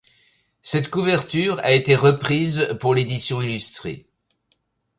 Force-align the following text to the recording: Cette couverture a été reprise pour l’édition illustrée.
Cette 0.63 0.89
couverture 0.89 1.59
a 1.59 1.73
été 1.73 1.95
reprise 1.95 2.69
pour 2.79 2.95
l’édition 2.95 3.39
illustrée. 3.39 4.07